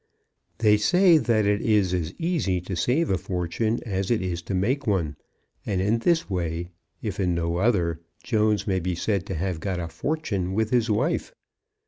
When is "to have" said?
9.27-9.59